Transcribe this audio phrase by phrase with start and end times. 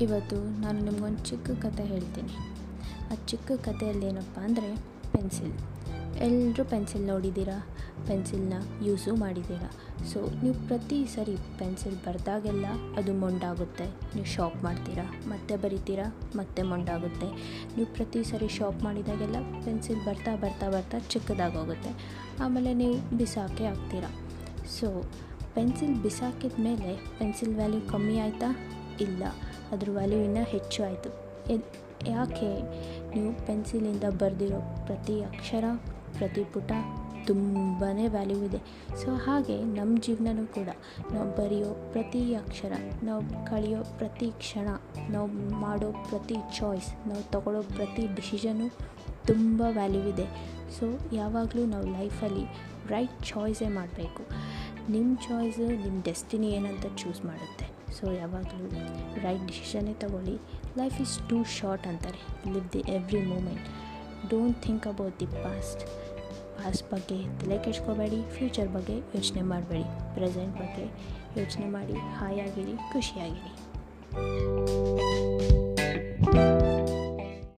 [0.00, 2.28] ಇವತ್ತು ನಾನು ನಿಮಗೊಂದು ಚಿಕ್ಕ ಕತೆ ಹೇಳ್ತೀನಿ.
[3.12, 4.76] ಆ ಚಿಕ್ಕ ಕಥೆಯಲ್ಲಿ ಏನಪ್ಪ ಅಂದರೆ
[5.12, 5.52] ಪೆನ್ಸಿಲ್.
[6.18, 7.66] ಎಲ್ಲರೂ ಪೆನ್ಸಿಲ್ ನೋಡಿದ್ದೀರಾ?
[8.06, 8.52] ಪೆನ್ಸಿಲ್ನ
[8.82, 9.70] ಯೂಸು ಮಾಡಿದ್ದೀರಾ?
[10.04, 13.86] ಸೊ, ನೀವು ಪ್ರತಿ ಸರಿ ಪೆನ್ಸಿಲ್ ಬರೆದಾಗೆಲ್ಲ ಅದು ಮೊಂಡಾಗುತ್ತೆ.
[13.86, 15.20] ನೀವು ಶಾಪ್ ಮಾಡ್ತೀರಾ?
[15.26, 16.16] ಮತ್ತೆ ಬರಿತೀರಾ?
[16.36, 17.26] ಮತ್ತೆ ಮೊಂಡಾಗುತ್ತೆ.
[17.76, 21.90] ನೀವು ಪ್ರತಿ ಸರಿ ಶಾಪ್ ಮಾಡಿದಾಗೆಲ್ಲ ಪೆನ್ಸಿಲ್ ಬರ್ತಾ ಬರ್ತಾ ಬರ್ತಾ ಚಿಕ್ಕದಾಗೋಗುತ್ತೆ.
[22.42, 24.08] ಆಮೇಲೆ ನೀವು ಬಿಸಾಕೆ ಹಾಕ್ತೀರಾ
[24.80, 25.04] ಸೊ,
[25.54, 28.56] ಪೆನ್ಸಿಲ್ ಬಿಸಾಕಿದ ಮೇಲೆ ಪೆನ್ಸಿಲ್ ವ್ಯಾಲ್ಯೂ ಕಮ್ಮಿ ಆಯಿತಾ?
[29.00, 29.24] ಇಲ್ಲ.
[29.72, 31.10] ಅದ್ರ ವ್ಯಾಲ್ಯೂ ಇನ್ನೂ ಹೆಚ್ಚು ಆಯಿತು.
[32.08, 32.62] ಯಾಕೆ?
[33.14, 35.64] ನೀವು ಪೆನ್ಸಿಲಿಂದ ಬರೆದಿರೋ ಪ್ರತಿ ಅಕ್ಷರ,
[36.18, 36.72] ಪ್ರತಿ ಪುಟ
[37.26, 38.58] ತುಂಬಾ ವ್ಯಾಲ್ಯೂ ಇದೆ.
[38.96, 40.68] ಸೊ ಹಾಗೆ ನಮ್ಮ ಜೀವನನೂ ಕೂಡ
[41.12, 44.68] ನಾವು ಬರೆಯೋ ಪ್ರತಿ ಅಕ್ಷರ, ನಾವು ಕಳೆಯೋ ಪ್ರತಿ ಕ್ಷಣ,
[45.10, 45.28] ನಾವು
[45.60, 48.70] ಮಾಡೋ ಪ್ರತಿ ಚಾಯ್ಸ್ ನಾವು ತಗೊಳ್ಳೋ ಪ್ರತಿ ಡಿಸಿಷನು
[49.26, 50.26] ತುಂಬ ವ್ಯಾಲ್ಯೂ ಇದೆ.
[50.80, 52.44] ಸೊ ಯಾವಾಗಲೂ ನಾವು ಲೈಫಲ್ಲಿ
[52.88, 54.22] ರೈಟ್ ಚಾಯ್ಸೇ ಮಾಡಬೇಕು.
[54.92, 57.75] ನಿಮ್ಮ ಚಾಯ್ಸು ನಿಮ್ಮ ಡೆಸ್ಟಿನಿ ಏನಂತ ಚೂಸ್ ಮಾಡುತ್ತೆ.
[57.92, 58.68] ಸೊ ಯಾವಾಗಲೂ
[59.22, 60.36] ರೈಟ್ ಡಿಸಿಷನ್ನೇ ತಗೊಳ್ಳಿ.
[60.76, 62.52] ಲೈಫ್ ಈಸ್ ಟೂ ಶಾರ್ಟ್ ಅಂತಾರೆ.
[62.52, 63.68] Live the every moment
[64.30, 65.86] don't think about the past
[66.58, 68.30] past ಬಗ್ಗೆ ತಲೆ ಕೆಡ್ಸ್ಕೋಬೇಡಿ.
[68.30, 69.84] ಫ್ಯೂಚರ್ ಬಗ್ಗೆ ಯೋಚನೆ ಮಾಡಬೇಡಿ.
[70.14, 70.84] ಪ್ರೆಸೆಂಟ್ ಬಗ್ಗೆ
[71.40, 71.92] ಯೋಚನೆ ಮಾಡಿ.
[71.92, 73.54] ಹಾಯಾಗಿರಿ ಖುಷಿಯಾಗಿರಿ